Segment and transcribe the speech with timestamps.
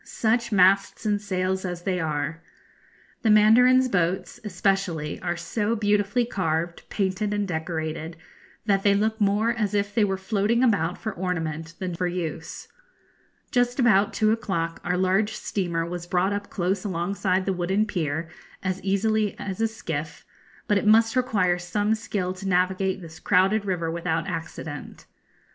[0.03, 2.41] Such masts and sails as they are!
[3.21, 8.17] The mandarins' boats, especially, are so beautifully carved, painted, and decorated,
[8.65, 12.67] that they look more as if they were floating about for ornament than for use.
[13.51, 18.27] Just about two o'clock our large steamer was brought up close alongside the wooden pier
[18.63, 20.25] as easily as a skiff,
[20.67, 25.05] but it must require some skill to navigate this crowded river without accident.